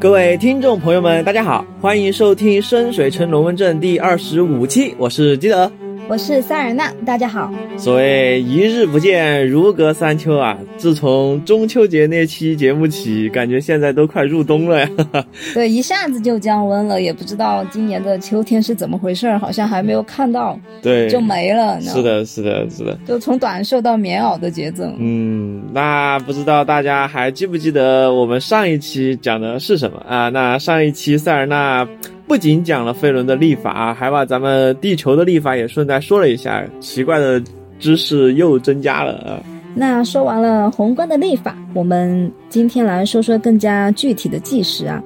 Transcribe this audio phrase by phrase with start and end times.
[0.00, 5.68] 各位听众朋友们，大家好，欢迎收听《深水城龙门阵》第二十五期，我是基德。
[6.08, 7.52] 我是塞尔纳，大家好。
[7.76, 10.56] 所谓一日不见，如隔三秋啊！
[10.78, 14.88] 自从中秋节那期节目起，感觉现在都快入冬了呀。
[15.52, 21.78] 对，一下子就降温了，也不知道今年的秋天是怎么回事儿，好像还没有看到，对，就没了。
[21.82, 24.90] 是的，是的，是的，就从短袖到棉袄的节奏。
[24.98, 30.30] 嗯，那不知道大家还记不记得我们上一期讲的是什么啊？
[30.30, 31.86] 那上一期塞尔纳。
[32.28, 37.42] 不仅讲了飞轮的历法，还把咱们地球的历法也顺带说了一下，奇怪的
[37.80, 39.40] 知识又增加了啊。
[39.74, 45.02] 那说完了宏观的历法，我们今天来说说更加具体的计时啊。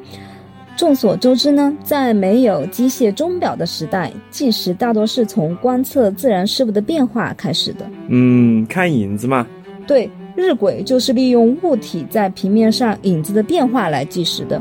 [0.77, 7.89] 众所周知呢，在没有机械钟表的时代，计时大多是从观测自然事物的变化开始的。
[8.09, 9.47] 嗯，看影子嘛。
[9.87, 14.61] 对，日晷就是利用物体在平面上影子的变化来计时的。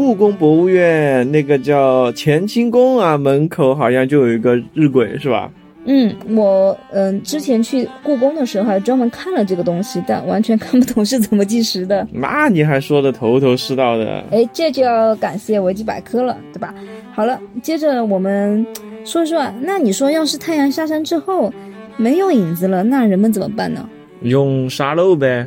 [0.00, 5.50] 故宫博物院那个叫乾清宫啊，门口好像就有一个日晷，是吧？
[5.84, 12.08] 嗯，我嗯之前去故宫的时候还专门看了这个东西，但完全看不懂是怎么计时的。
[12.14, 14.24] 那你还说的头头是道的？
[14.30, 16.74] 哎，这就要感谢维基百科了，对吧？
[17.12, 18.66] 好了，接着我们
[19.04, 21.52] 说说，那你说要是太阳下山之后
[21.98, 23.86] 没有影子了，那人们怎么办呢？
[24.22, 25.46] 用沙漏呗。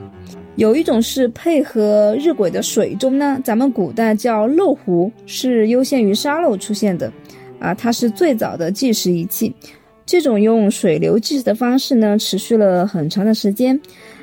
[0.55, 7.11] 有一种是配合日晷的水钟呢，咱们古代叫漏壶，是优先于沙漏出现的，
[7.59, 9.53] 啊，它是最早的计时仪器。
[10.05, 13.79] 这种用水流计时的方式呢，持续了很长的时间，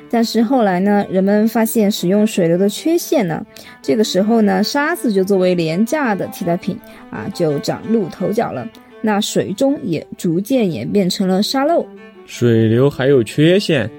[0.09, 3.45] 但是后来呢，人们发现使用水流的缺陷呢，
[3.81, 8.65] 这个时候呢，沙子就作为廉价的替代品啊，就崭露头角了。
[9.01, 11.85] 那水钟也逐渐演变成了沙漏。
[12.25, 13.89] 水流还有缺陷？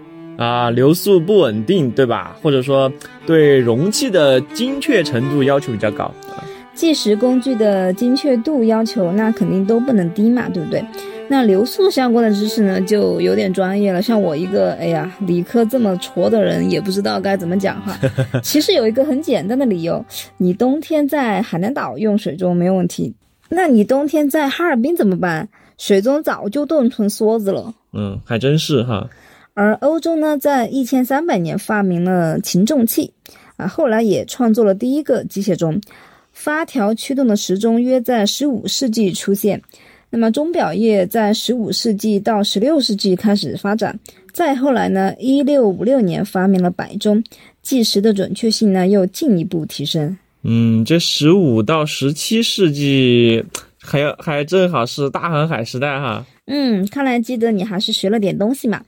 [0.42, 2.36] 啊，流速不稳定，对吧？
[2.42, 2.92] 或者说
[3.24, 6.04] 对容器的精确程度要求比较高
[6.34, 6.42] 啊。
[6.74, 10.84] 计时工具的精确度要求，那肯定都不能低嘛，对不对？
[11.28, 14.02] 那流速相关的知识呢，就有点专业了。
[14.02, 17.96] 像我一个，哎呀，理科这么矬的人，也不知道该怎么讲哈。
[18.42, 20.04] 其实有一个很简单的理由，
[20.38, 23.14] 你冬天在海南岛用水中没有问题，
[23.48, 25.48] 那你冬天在哈尔滨怎么办？
[25.78, 27.72] 水中早就冻成梭子了。
[27.92, 29.08] 嗯，还真是哈。
[29.54, 33.12] 而欧洲呢，在一千三百年发明了擒重器，
[33.56, 35.80] 啊，后来也创作了第一个机械钟，
[36.32, 39.60] 发条驱动的时钟约在十五世纪出现。
[40.08, 43.98] 那么钟表业在十五世纪到十六世纪开始发展，
[44.32, 47.24] 再后来呢，一六五六年发明了摆钟，
[47.62, 50.16] 计时的准确性呢又进一步提升。
[50.42, 53.42] 嗯，这十五到十七世纪
[53.82, 56.24] 还还正好是大航海时代哈。
[56.46, 58.82] 嗯，看来记得你还是学了点东西嘛。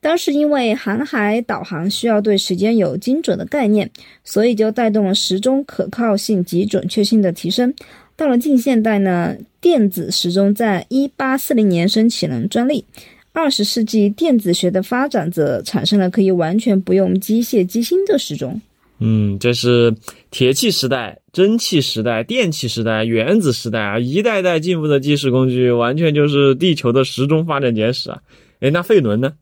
[0.00, 3.90] 当时因为航海导航需要对时间有精准的概念，
[4.24, 7.74] 所以就带动了时钟可靠性及准确性的提升。
[8.16, 12.84] 到了近现代呢，电子时钟在一八四零年申请了专利。
[13.32, 18.60] 二十世纪电子学的发展则产生了可以完全不用机械机芯的时钟。
[18.98, 19.94] 嗯，这是
[20.30, 28.22] 铁器时代、蒸汽时代、电气时代、原子时代啊，一代代进步的计时工具，完全就是地球的时钟发展简史啊！
[28.60, 29.34] 诶，那费伦呢？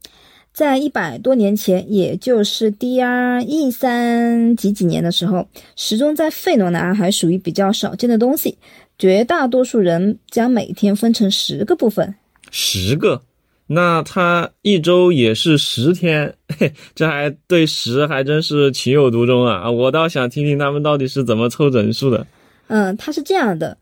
[0.53, 8.56] 在一百多年前，也就是 D R E 三几几年的时候，时钟在费罗呢还属于比较少见的东西。
[8.97, 12.15] 绝大多数人将每天分成十个部分，
[12.53, 13.21] 十个，
[13.66, 19.70] 那他一周也是十天，嘿， 这还对十还真是情有独钟啊！
[19.70, 22.26] 我倒想听听他们到底是怎么凑整数的。
[22.66, 23.76] 嗯，它是这样的，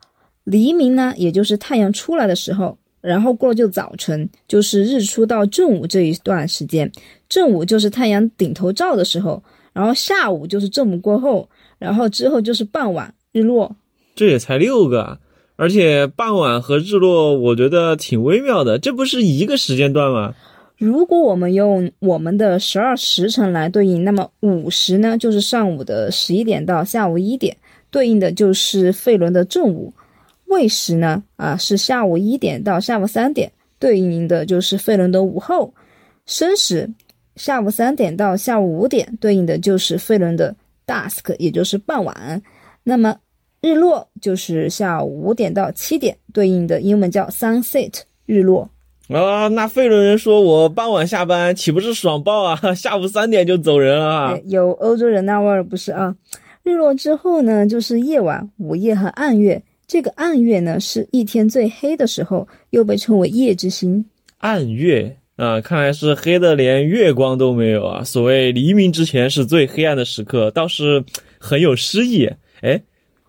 [0.45, 2.79] 黎明呢，也就是太阳出来的时候。
[3.01, 6.89] 然后过了就早晨，就是日出到正午这一段时间。
[7.29, 9.43] 正午就是太阳顶头照的时候，
[9.73, 11.49] 然后下午就是正午过后，
[11.81, 13.75] 然后之后就是傍晚日落。
[14.15, 15.19] 这也才六个，
[15.57, 18.79] 而且傍晚和日落，我觉得挺微妙的。
[18.79, 20.35] 这不是一个时间段吗？
[20.79, 27.57] 如果我们用我们的十二时辰来对应，那么午时呢，就是上午的十一点到下午一点，
[27.91, 29.93] 对应的就是费伦的正午。
[30.47, 31.23] 未时呢？
[31.37, 35.73] 啊，是下午一点到下午三点，对应的就是费伦的午后。
[36.27, 36.91] 申时，
[37.37, 40.55] 下午三点到下午五点，对应的就是费伦的
[40.87, 42.43] dusk，也就是傍晚。
[42.83, 43.17] 那么
[43.63, 47.93] 日落就是下午五点到七点，对应的英文叫 sunset，
[48.27, 48.69] 日落。
[49.09, 52.57] 啊，那费伦人说我傍晚下班，岂不是爽爆啊？
[52.75, 54.37] 下午三点就走人啊？
[54.47, 56.17] 有欧洲人那味儿不是啊？
[56.65, 59.63] 日落之后呢，就是夜晚、午夜和暗月。
[59.87, 64.05] 这个暗月呢，是一天最黑的时候，又被称为夜之星。
[64.39, 68.03] 暗月啊，看来是黑的连月光都没有啊。
[68.03, 71.05] 所谓黎明之前是最黑暗的时刻，倒是
[71.39, 72.29] 很有诗意。
[72.63, 72.81] 哎，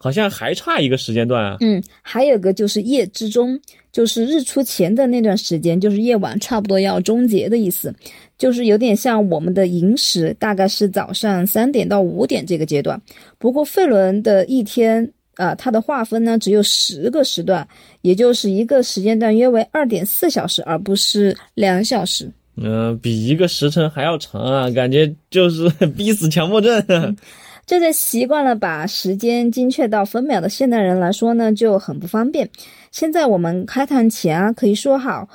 [0.04, 1.56] 好像还差一个时间段啊。
[1.62, 3.58] 嗯，还有个就是夜之中，
[3.90, 7.96] 就是日出前的那段时间，就是夜晚差不多要终结的意思，
[8.38, 13.02] 就是有点像我们的寅时，大概是早上三点到五点这个阶段。
[13.38, 15.10] 不过费伦的一天。
[15.36, 17.68] 啊，它的划分呢只有十个时段，
[18.02, 22.32] 也就是一个时间段约为二点四小时，而不是两小时。
[22.56, 25.68] 嗯，比一个时辰还要长啊，感觉就是
[25.98, 27.18] 逼死强迫症。
[27.65, 32.50] 这对习惯了把时间精确到分秒的现代人来说呢，就很不方便。
[32.92, 35.27] 现在我们开坛前啊，可以说好。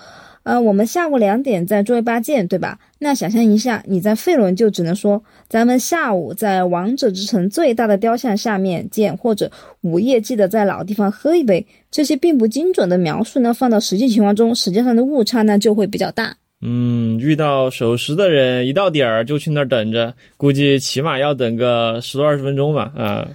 [0.44, 2.78] 呃，我们下午两点在卓维巴见，对吧？
[3.00, 9.50] 那想象一下，你在费伦就只能说咱们下午在王者之城最大的雕像下面见，或者
[9.82, 11.66] 午夜记得在老地方喝一杯。
[11.90, 16.36] 这些并不精准的描述呢，放到实际情况中，时间上的误差呢就会比较大。
[16.60, 22.92] 嗯，遇到守时的人，一到点儿就去那儿等着，估计起码要等个十多二十分钟吧。
[22.96, 23.28] 啊。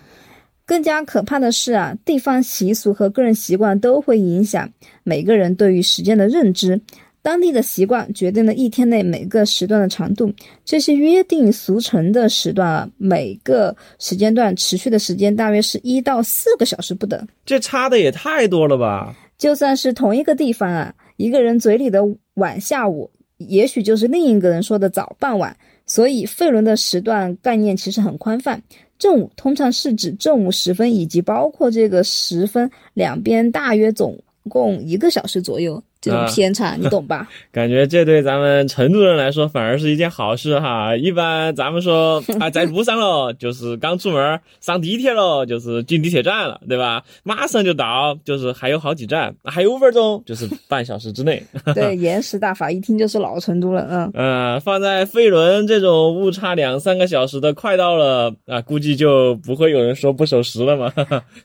[0.66, 4.70] 更加可怕的是啊，地方习俗和个人习惯都会影响
[5.04, 6.80] 每个人对于时间的认知。
[7.22, 10.34] 当地的习惯决定了一天内每个时段的长度。
[10.66, 17.25] 这些约定俗成的时段啊，每个时间段持续的时间大约是一到四个小时不等。
[17.46, 19.16] 这差的也太多了吧！
[19.38, 22.02] 就算是同一个地方啊，一个人嘴里的
[22.36, 25.56] 晚下午，也许就是另一个人说的早傍晚。
[25.86, 28.62] 所以费伦的时段概念其实很宽泛。
[28.98, 35.84] 正午通常是指正午时分，以及包括这个时分两边大约总共一个小时左右。
[36.04, 37.30] 这种偏差，你懂吧？
[37.50, 40.94] 感觉这对咱们成都人来说反而是一件好事哈。
[40.98, 47.06] 一般咱们说 啊，在路上喽，就是刚出门上地铁喽，就是进地铁站了，对吧？
[47.24, 51.42] 马上就到，就是还有好几站，还有五分钟，就是半小时之内。
[51.74, 54.12] 对， 延时大法一听就是老成都了，嗯。
[54.14, 60.92] 嗯，放在飞轮这种误差两三个小时的快到了啊，估计就不会有人说不守时了嘛。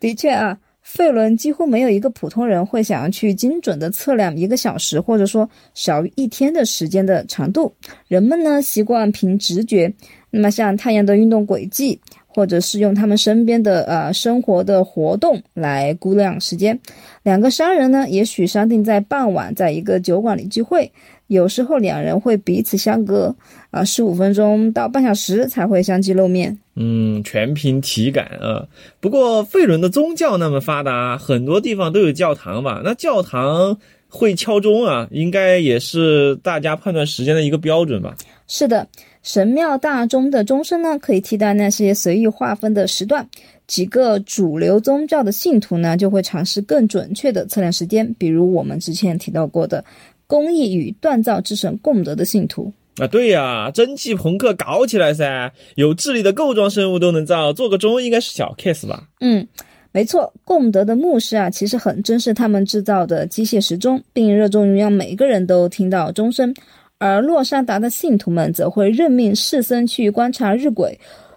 [0.01, 0.59] 的确啊。
[0.91, 7.71] 费伦几乎没有一个普通人会想要去精准的测量一个小时，或者说小于一天的时间的长度。
[8.09, 9.93] 人们呢习惯凭直觉，
[10.31, 16.81] 那么像太阳的运动轨迹，或者是用他们身边的呃生活的活动来估量时间。
[17.23, 20.91] 两个商人呢，也许商定在傍晚在一个酒馆里聚会。
[21.27, 23.37] 有时候两人会彼此相隔
[23.71, 26.59] 啊十五分钟到半小时才会相继露面。
[26.81, 28.65] 嗯，全凭体感啊。
[29.01, 32.81] 不过费伦的宗教那么发达，很多地方都有教堂吧？
[32.85, 33.77] 那教堂
[34.09, 38.17] 会敲钟啊，应该也是大家判断时间的一个标准吧？
[38.47, 38.87] 是的，
[39.23, 43.29] 神庙大钟的钟声呢，可以替代那些随意划分的时段。
[43.67, 49.85] 几个主流宗教的信徒呢，就会尝试更准确的测量时间，比如我们之前提到过的。
[50.27, 55.53] 工艺与锻造之神贡德的信徒啊，对呀，蒸汽朋克搞起来噻！
[55.77, 59.05] 有智力的构装生物都能造，做个钟应该是小 case 吧？
[59.21, 59.47] 嗯，
[59.93, 66.53] 没错，贡德的牧师啊，其实很珍视他们制造的机械时钟，并热衷于让每个人都听到钟声。
[66.99, 70.93] 而洛山达的信徒们则会任命士僧去观察日晷。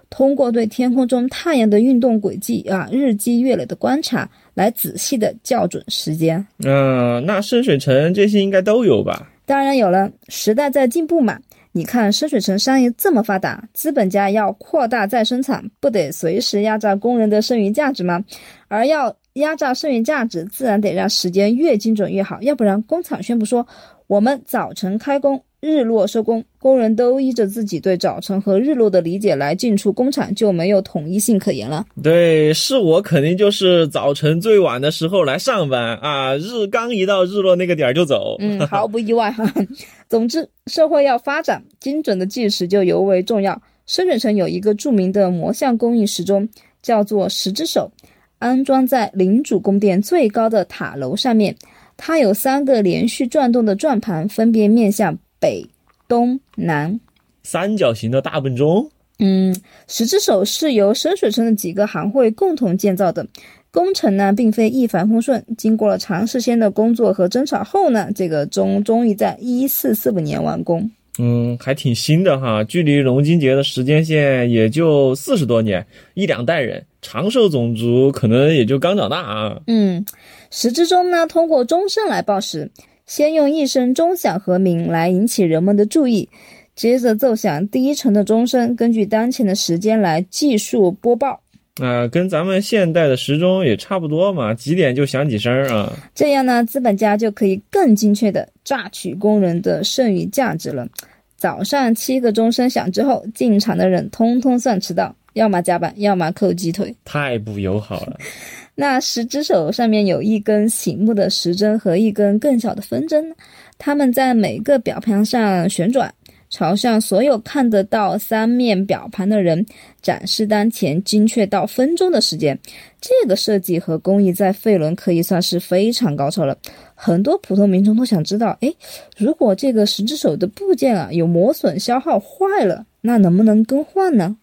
[0.09, 6.43] 通过对天空中太阳的运动轨迹啊，日积月累的观察，来仔细的校准时间。
[6.65, 9.29] 嗯，那深水城这些应该都有吧？
[9.45, 11.39] 当然有了，时代在进步嘛。
[11.73, 18.23] 你看深水城商业这么发达，资本家要扩大再生产，不得随时压榨工人的剩余价值吗？
[18.67, 23.65] 而要压榨剩余价值，自然得让时间越精准越好，要不然工厂宣布说
[24.07, 25.41] 我们早晨开工。
[25.61, 31.85] 日落收工，工人都依着自己对早晨和日落的理解来进出工厂，就没有统一性可言了。
[32.01, 38.37] 对，是我肯定就是早晨最晚的时候来上班啊，日刚一到日落那个点儿就走。
[38.39, 39.45] 嗯， 毫不意外哈。
[40.09, 43.61] 总之，社会要发展，精准的计时就尤为重要。
[43.85, 46.49] 深水城有一个著名的魔像工艺时钟，
[46.81, 47.91] 叫做十只手，
[48.39, 51.55] 安装在领主宫殿最高的塔楼上面。
[51.97, 55.19] 它有三个连续转动的转盘，分别面向。
[55.41, 55.65] 北、
[56.07, 56.99] 东、南，
[57.41, 58.87] 三角形的大笨钟。
[59.17, 59.55] 嗯，
[59.87, 63.25] 十只手是由深水村的几个行会共同建造的，
[63.71, 65.43] 工程呢并非一帆风顺。
[65.57, 70.89] 经过了长时间的工作和争吵后呢，这个钟终于在一四四五年完工。
[71.17, 79.59] 嗯，还挺新的哈，距离龙金节的时间线也就四十多年，一两代人，长寿种族可能也就刚长大啊。
[79.65, 80.05] 嗯，
[80.51, 82.69] 时之钟呢，通过钟声来报时。
[83.11, 86.29] 先用一声钟响和鸣来引起人们的注意，
[86.77, 91.41] 接着奏响第一层的钟声，根据当前的时间来计数播报。
[91.81, 95.91] 啊，跟咱们现代的时钟也差不多嘛，几点就响几声啊。
[96.15, 100.87] 这样呢，资本家就可以更精确的榨取工人的剩余价值了。
[101.35, 105.13] 早上七个钟声响之后，进场的人通通算迟到。
[105.33, 106.95] 要么夹板，要么扣鸡腿。
[107.05, 108.17] 太不友好了。
[108.75, 113.33] 那十只手上面有一根醒目的时针和一根更小的分针，
[113.77, 116.11] 它们在每个表盘上旋转，
[116.49, 119.63] 朝向所有看得到三面表盘的人
[120.01, 122.57] 展示当前精确到分钟的时间。
[123.01, 126.57] 这个设计和工艺在费伦可以算是非常高超了。
[126.95, 128.73] 很多普通民众都想知道，哎，
[129.17, 134.37] 如果这个十只手的部件啊有磨损、消耗、坏了，那能不能更换呢？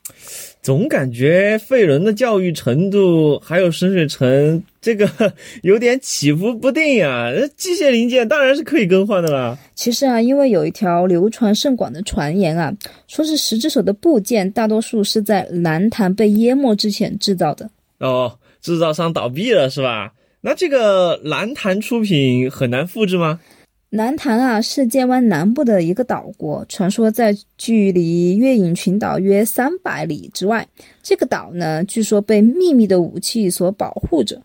[0.68, 5.08] 总感觉费伦的教育程度还有深水城这个
[5.64, 7.32] 有点起伏不定呀。
[7.56, 9.56] 机械零件当然是可以更换的啦。
[9.74, 12.70] 其实啊，因为有一条流传甚广的传言啊，
[13.06, 17.70] 说是十只手的部件大多数是在蓝潭被淹没之前制造的。
[18.00, 20.12] 哦，制造商倒闭了是吧？
[20.42, 23.40] 那这个蓝潭出品很难复制吗？
[23.90, 30.66] 南坛啊，是剑湾南部的一个岛国，传说在距离月影群岛约三百里之外。
[31.02, 34.42] 这个岛呢，据说被秘密的武器所保护着。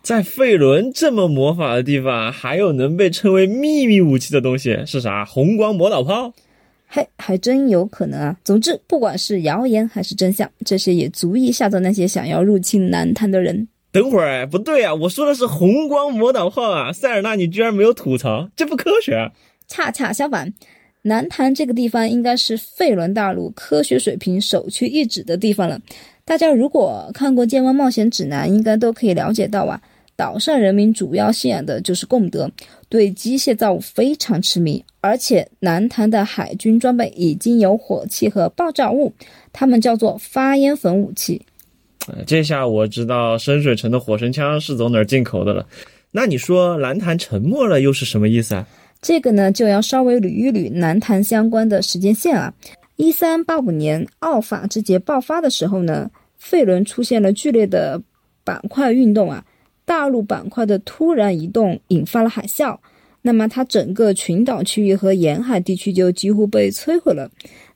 [0.00, 5.24] 在费伦这么魔法的地方，还有能被称为秘密武器的东西是啥？
[5.24, 6.32] 红光魔导炮？
[6.86, 8.36] 嘿，还真有可能啊！
[8.44, 13.66] 总之，不管是谣言还是真相，这些也足以吓走那些想要入侵南坛的人。
[13.94, 14.92] 等会儿，不对啊！
[14.92, 16.92] 我说的是红光魔导炮啊！
[16.92, 19.30] 塞尔纳，你居然没有吐槽，这不科学。
[19.68, 20.52] 恰恰相反，
[21.02, 25.80] 南坛这个地方应该是费伦大陆科学水平首屈一指的地方了。
[26.24, 29.80] 大家如果看过《剑湾冒险指南》，应该都可以了解到啊，
[30.16, 32.50] 岛上人民主要信仰的就是贡德，
[32.88, 34.84] 对机械造物非常痴迷。
[35.00, 39.12] 而且南坛的海军装备已经有火器和爆炸物，
[39.52, 41.42] 他们叫做发烟粉武器。
[42.26, 45.66] 这下我知道深水城的火神枪是从哪儿进口的了。
[46.10, 48.66] 那你说蓝潭沉没了又是什么意思啊？
[49.02, 52.52] 这个呢就要稍微捋一捋南坛相关的时间线啊。
[52.96, 58.00] 一三八五年奥法之劫爆发的时候呢，费伦出现了剧烈的
[58.44, 59.44] 板块运动啊，
[59.84, 62.78] 大陆板块的突然移动引发了海啸，
[63.22, 67.28] 那么它整个群岛区域和沿海地区就几乎被摧毁了。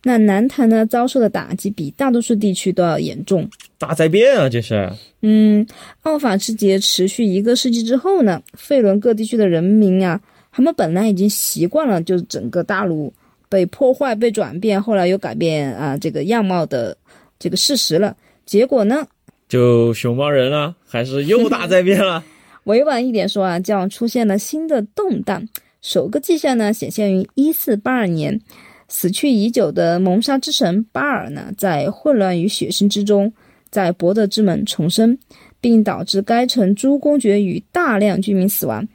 [0.04, 3.48] 那南坛呢遭受的打击比大多数地区都要严重。
[3.78, 4.48] 大灾变啊！
[4.48, 4.90] 这是。
[5.22, 5.66] 嗯，
[6.02, 10.20] 奥法之劫持续一个世纪之后呢，费伦各地区的人民啊，
[10.52, 13.12] 他们本来已经习惯了，就是整个大陆
[13.48, 16.96] 被破坏、被转变，后来又改变啊这个样貌的
[17.38, 18.16] 这个事实了。
[18.46, 19.06] 结果呢，
[19.48, 22.24] 就熊猫人了，还是又大灾变了？
[22.64, 25.48] 委婉一点说啊，叫出现了新的动荡。
[25.80, 28.40] 首个迹象呢，显现于一四八二年，
[28.88, 33.32] 死去已久的蒙沙之神巴尔呢，在混乱与血腥之中。
[33.70, 35.18] 在博德之门重生，
[35.60, 38.88] 并导致该城诸公爵与大量居民死亡。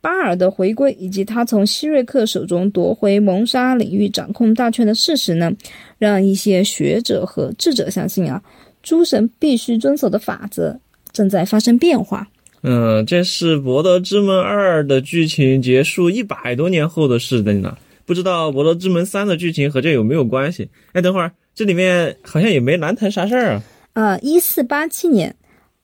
[0.00, 5.52] 巴尔的回归以及他从希瑞克手中夺回蒙沙领域掌控大权的事实呢，
[5.98, 8.42] 让一些学者和智者相信啊，
[8.82, 10.74] 诸神必须遵守的法则
[11.12, 12.26] 正在发生变化。
[12.62, 17.78] 嗯，这是博德之门二的剧情结束一百多年后的事情了。
[18.06, 20.68] 不知道博德之门三的剧情和这有没有关系？
[20.92, 23.62] 哎，等会儿这里面好像也没南坛啥事儿啊。
[23.94, 25.34] 啊，一四八七年，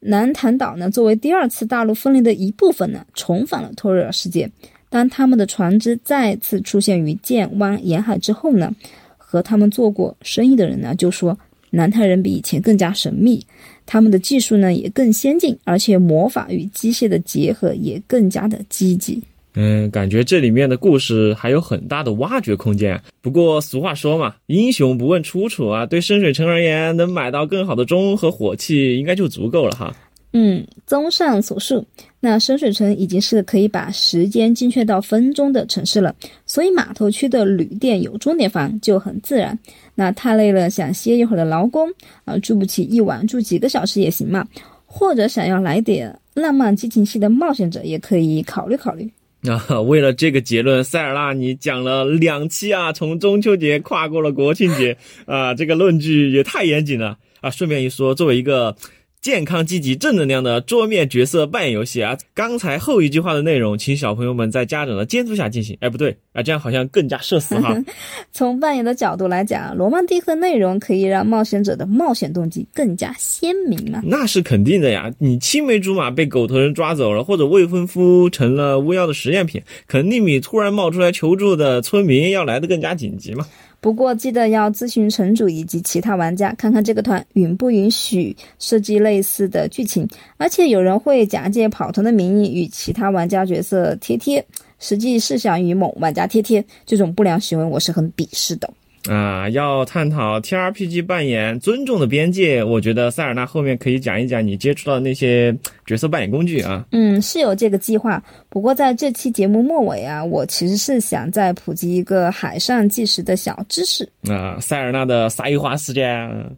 [0.00, 4.50] 南坛岛呢作为第二次大陆分裂的一部分呢，重返了托瑞尔世界。
[4.88, 8.74] 当他们的船只再次出现于剑湾沿海之后呢，
[9.16, 11.38] 和他们做过生意的人呢就说，
[11.70, 13.46] 南坛人比以前更加神秘，
[13.86, 19.22] 他们的技术呢也更先进，而且魔法与机械的结合也更加的积极。
[19.54, 23.00] 嗯，感觉这里面的故事还有很大的挖掘空间。
[23.20, 25.84] 不过俗话说嘛，英雄不问出处啊。
[25.84, 29.94] 对深水城而言，能买到更好的钟和火器，应该就足够了哈。
[30.32, 31.84] 嗯，综上所述，
[32.20, 36.14] 那深水城已经是可以把时间精确到分钟的城市了。
[36.46, 39.58] 所以码头区的旅店有钟点房就很自然。
[39.96, 41.88] 那太累了，想歇一会儿的劳工
[42.24, 44.46] 啊，住不起一晚，住几个小时也行嘛。
[44.86, 49.10] 或者想要来点浪漫激情戏的冒险者，也可以考虑考虑。
[49.46, 57.50] 啊， 为了这个结论，塞尔纳你讲了两期啊，从中秋节跨过了国庆节啊，这个论据也太严谨了啊。
[57.50, 58.76] 顺便一说，作为一个。
[59.22, 62.16] 健康、积极、正能量的桌面角色扮演游戏啊！
[62.32, 65.76] 刚才后一句话的内容，请小朋友们在家长的监督下进行。
[65.80, 67.76] 哎，不对啊，这样好像更加社死哈。
[68.32, 74.00] 从扮演的角度来讲，罗曼蒂克内容可以让冒险者的冒险动机更加鲜明啊？
[74.06, 75.12] 那是肯定的呀！
[75.18, 83.46] 你青梅竹马被狗头人抓走了，或者未婚夫成了巫妖的实验品，肯定比突然冒出来求助的村民要来的更加紧急嘛。
[83.80, 90.06] 不过记得要咨询城主以及其他玩家，看看这个团允不允许设计类似的剧情。
[90.36, 94.44] 而且有人会假借跑团的名义与其他玩家角色贴贴，
[94.78, 98.70] 实际是想与某玩家贴贴，这种不良行为我是很鄙视的。
[99.08, 106.84] 啊，要探讨 T R P G 扮演尊重的边界，我觉得塞尔纳后面可以讲一讲你接触到的那些 角色扮演工具啊。
[106.92, 108.22] 嗯，是有这个计划。
[108.50, 114.06] 不过在这期节目末尾啊，我其实是想再普及一个海上计时的小知识。
[114.28, 116.06] 啊，塞尔纳的撒一花时间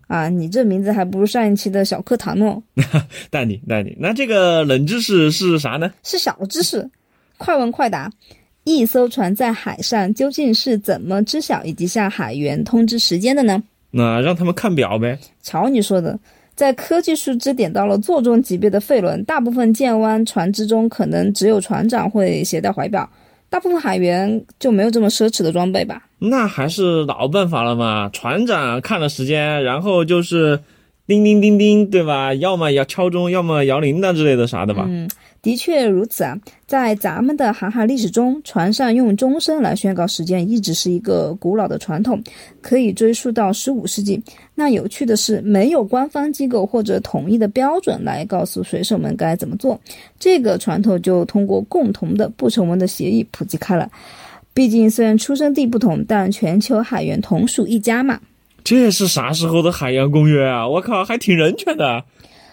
[0.09, 2.61] 啊，你这名字还不如上一期的小课堂呢。
[3.31, 5.93] 淡定淡定，那这个冷知识是啥呢？
[6.03, 6.91] 是小知识，
[7.39, 8.11] 快问快答。
[8.65, 13.63] 一艘船在海上究竟是怎么知晓以及向海员通知时间的呢？
[13.91, 15.19] 那让他们看表呗。
[15.43, 16.19] 瞧你说的，
[16.55, 23.09] 在科技树枝点到了座中级别的费轮，大部分舰湾船只中可能只有船长会携带怀表，
[23.51, 26.03] 大部分海员就没有这么奢侈的装备吧？
[26.19, 30.59] 那还是老办法了嘛，船长看了时间，然后就是
[31.07, 32.33] 叮叮叮叮，对吧？
[32.35, 34.87] 要么要敲钟，要么摇铃铛之类的啥的吧？
[34.89, 35.09] 嗯。
[35.43, 42.23] 的确如此啊，在咱们的航海历史中，船上用钟声来宣告时间，一直是一个古老的传统，
[42.61, 44.23] 可以追溯到十五世纪。
[44.55, 49.81] 那有趣的是，没有官方机构或者统一的标准来告诉水手们该怎么做，
[50.17, 53.91] 这个传统就通过共同的不成文的协议普及开了。
[54.55, 58.21] 毕竟虽然出生地不同，但全球海员同属一家嘛。
[58.65, 60.69] 这是啥时候的海洋公约啊？
[60.69, 62.05] 我靠，还挺人权的。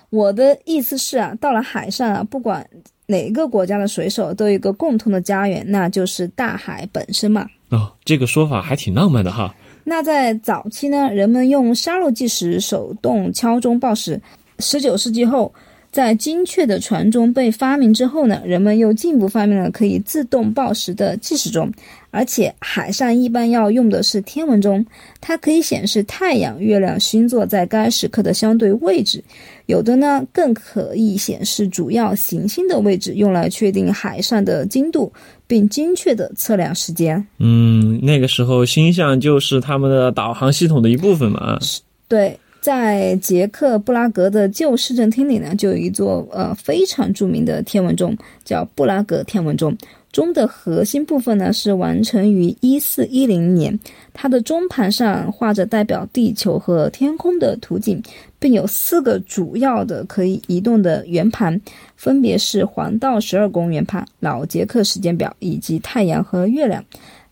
[0.10, 2.68] 我的意思是啊，到了海上啊，不管
[3.08, 7.48] 哪个国家的水手都有一个共同的家园，那就是大海本身嘛。
[7.70, 9.54] 哦，这个说法还挺浪漫的哈。
[9.84, 14.22] 那在早期呢，人们用沙漏计时，手动敲钟报时。
[14.60, 15.54] 十九世纪后。
[15.92, 21.72] 在精确的船钟被发明之后呢，人们又进一步发明了可以自动报时的计时钟，
[22.12, 24.86] 而且海上一般要用的是天文钟，
[25.20, 29.24] 它可以显示太阳、月亮、星座在该时刻的相对位置，
[29.66, 35.12] 有的呢更可以显示主要行星的位置，用来确定海上的经度，
[35.48, 37.26] 并精确的测量时间。
[37.40, 41.58] 嗯，那个时候星象就是他们的导航系统的一部分嘛。
[41.62, 42.38] 是，对。
[42.62, 49.76] 在捷克布拉格的旧市政厅里呢，就有一座呃非常著名的天文钟，叫布拉格天文钟。
[50.12, 53.80] 钟的核心部分呢是完成于一四一零年，
[54.12, 58.02] 它的钟盘上画着代表地球和天空的图景，
[58.40, 61.62] 并有四个主要的可以移动的圆盘，
[61.96, 66.84] 分别是黄道十二宫圆盘、老捷克时间表以及太阳和月亮。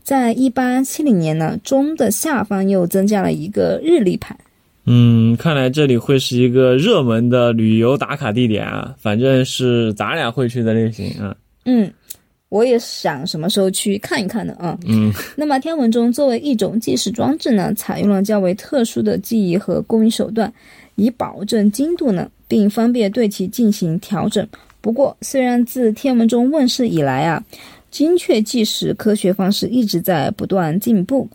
[0.03, 4.37] 在一八七零年呢，钟的下方又增加了一个日历盘。
[4.89, 11.35] 嗯，看来这里会是一个热门的旅游打卡地点啊，反正是咱俩会去的类型啊。
[11.65, 11.91] 嗯，
[12.47, 14.79] 我也想什么时候去看一看的啊。
[14.87, 20.51] 嗯，那么天文钟作为一种计时装置呢，采用了较为特殊的记忆和工艺手段，
[20.95, 24.47] 以保证精度呢，并方便对其进行调整。
[24.79, 27.43] 不过，虽然自天文钟问世以来啊，
[27.91, 31.29] 精确计时科学方式一直在不断进步。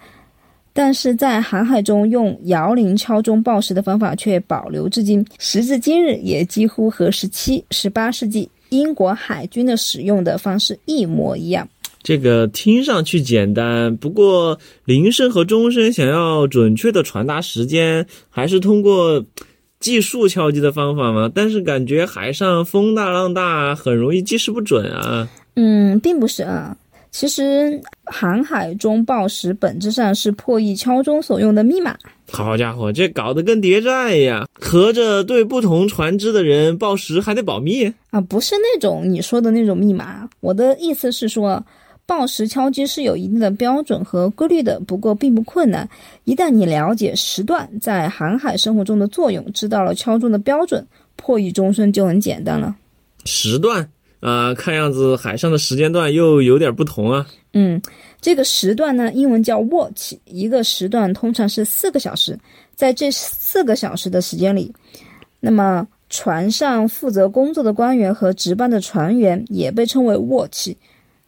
[0.73, 11.69] 但是在航海中用摇铃敲钟报时的方法却保留至今，时至今日也几乎和十七、十八世纪英国海军的使用的方式一模一样。
[12.03, 19.25] 这个听上去简单，不过铃声和钟声想要准确的传达时间，还是通过
[19.79, 21.31] 计数敲击的方法吗？
[21.33, 25.29] 但是感觉海上风大浪大，很容易计时不准啊。
[25.55, 26.77] 嗯，并不是啊。
[27.13, 31.95] 其实，航海中报时本质上是破译敲钟所用的密码。
[32.31, 38.19] 好家伙，这搞得跟谍战一样，合着对不同船只的人报时还得保密啊？
[38.23, 40.27] 不是那种你说的那种密码。
[40.41, 41.63] 我的意思是说，
[42.07, 45.87] 报时敲击是有一定的标准和规律的，不过并不困难。
[46.25, 50.85] 一旦你了解时段在航海生活中的作用，知道了敲钟的标准，
[51.17, 52.75] 破译钟声就很简单了。
[53.27, 53.87] 时段。
[54.23, 57.27] 啊，看样子海上的时间段又有点不同啊。
[57.55, 57.83] 嗯，
[58.21, 62.39] 这个时段呢，英文叫 watch，一个时段通常是四个小时。
[62.75, 64.73] 在这四个小时的时间里，
[65.41, 70.71] 那么船上负责工作的官员和值班的船员也被称为 watch，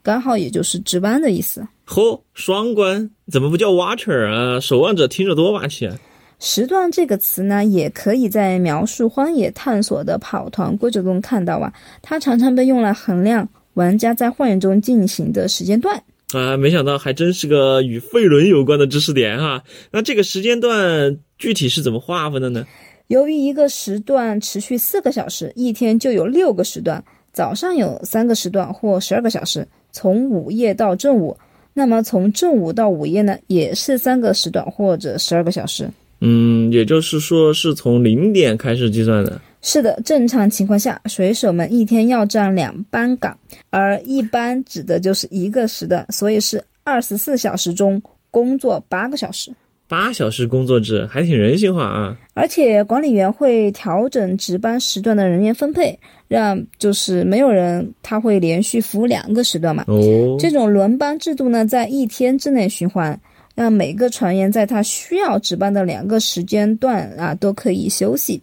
[0.02, 1.66] 刚好也就是值班的意思。
[1.87, 4.61] 嚯，双关，怎么不叫 watcher 啊？
[4.61, 5.98] 守望者听着多霸气啊！
[6.40, 11.73] 时段这个词呢，也可以在描述荒野探索的跑团规则中看到啊。
[12.03, 16.57] 它常常被用来衡量玩家在荒野中进行的时间段啊。
[16.57, 19.62] 没想到还真是个与费伦有关的知识点哈。
[19.90, 22.66] 那这个时间段具体是怎么划分的呢？
[23.09, 27.03] 由于一个时段持续四个小时，一天就有六个时段。
[27.33, 31.37] 早上有三个时段或十二个小时，从午夜到正午。
[31.73, 35.88] 那么从正午到午夜呢，也是三个时段或者十二个小时。
[36.24, 39.40] 嗯，也就是说是从零点开始计算的。
[39.60, 43.38] 是的，正常情况下，水手们一天要站两班岗，
[43.70, 49.50] 而一班指的就是一个时段，所以是二十四小时中工作八个小时。
[49.87, 52.16] 八小时工作制还挺人性化啊！
[52.32, 59.84] 而且管理员会调整值班时段的人员分配，让就是没有人他会连续服务两个时段嘛。
[59.87, 63.18] 哦，这种轮班制度呢，在一天之内循环，
[63.54, 68.40] 让每个船员在他需要值班的两个时间段啊都可以休息，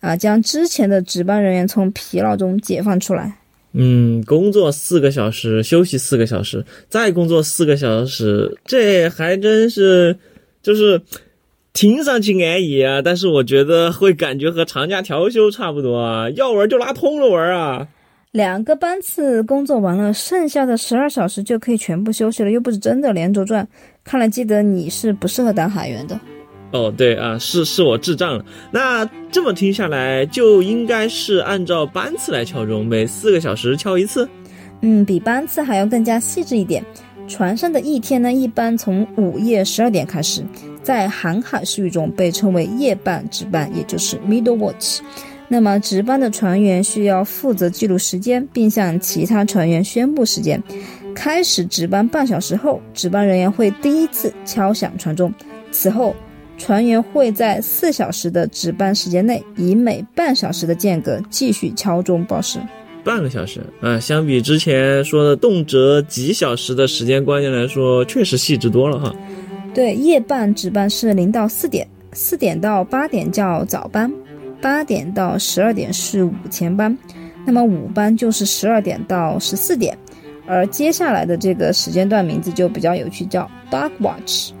[0.00, 3.32] 啊，将之前的值班人员从疲劳中解放出来。
[3.72, 10.16] 嗯，工作四个小时，休息四个小时，再工作四个小时，这还真是。
[10.62, 11.02] 就是
[11.72, 17.88] 听上去安逸啊，但是我觉得会感觉和长假调休差不多啊，要玩就拉通了玩啊。
[18.30, 23.66] 两个班次工作完了，剩下的十二小时就可以全部休息了，又不是真的连轴转。
[24.04, 26.18] 看来记得你是不适合当海员的。
[26.72, 28.44] 哦，对啊，是是我智障了。
[28.70, 34.28] 那这么听下来，就应该是按照班次来敲钟，每四个小时敲一次。
[34.80, 36.82] 嗯，比班次还要更加细致一点。
[37.28, 40.42] 船上的一天呢，一般从午夜十二点开始，
[40.82, 45.00] 在航海术语中被称为夜半值班，也就是 middle watch。
[45.48, 50.60] 那么值班的船员需要负责记录时间，并向其他船员宣布时间。
[51.22, 55.32] 开始值班半小时后，值班人员会第一次敲响船钟。
[55.70, 56.16] 此后，
[56.58, 62.58] 船员会在四小时的值班时间内，以每半小时的间隔继续敲钟报时。
[63.04, 69.14] 半个小时啊，相比之前说的动辄几小时的时间观念来说，确实细致多了哈。
[69.72, 74.12] 对，夜班值班是零到四点，四点到八点叫早班，
[74.60, 76.98] 八点到十二点是午前班，
[77.46, 79.96] 那么午班就是十二点到十四点，
[80.52, 84.52] 而接下来的这个时间段名字就比较有趣，叫 dark watch。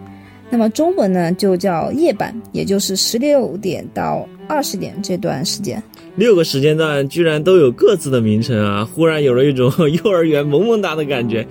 [0.48, 5.82] 那么中文呢就叫夜班，也就是十六点到二十点这段时间。
[6.16, 8.84] 六个时间段居然都有各自的名称啊！
[8.84, 9.70] 忽然有了一种
[10.02, 11.46] 幼儿园萌萌哒的感觉，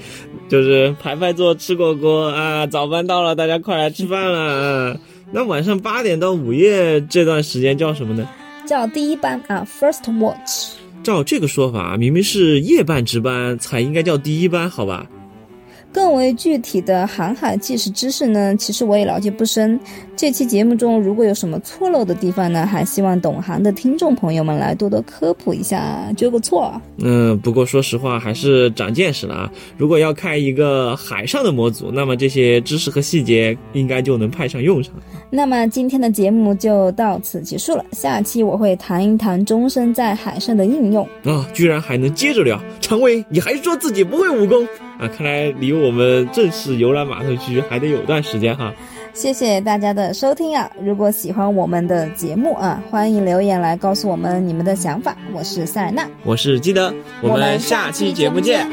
[0.50, 4.98] 就是排排坐吃火锅啊，早班到了，大家快来吃饭了啊！
[5.32, 8.28] 那晚上八点到午夜这段时间叫什么呢？
[8.66, 10.81] 叫第一班啊，first watch。
[11.04, 15.08] 照这个说法，明明是夜班值班才应该叫第一班，好吧？
[15.94, 19.78] 更为具体的航海技术知识呢，其实我也了解不深。
[20.22, 26.80] 这期节目中如果有什么错漏的地方呢，还希望懂行的听众朋友们来多多科普一下，纠个错。
[27.00, 29.52] 嗯，不过说实话还是长见识了啊！
[29.80, 34.94] 如果要开一个海上的模组，那么这些知识和细节应该就能派上用场。
[35.32, 41.04] 那么今天的节目就到此结束了，下期我会谈一谈钟声在海上的应用。
[41.24, 42.62] 啊，居然还能接着聊！
[42.80, 44.68] 常威，你还说自己不会武功？
[45.00, 48.72] 啊，看来离我们正式游览码头区还得有段时间哈。
[49.14, 50.70] 谢谢大家的收听啊！
[50.82, 55.16] 如果喜欢我们的节目啊，欢迎留言来告诉我们你们的想法。
[55.34, 58.66] 我是塞尔娜，我是基德，我们下期节目见。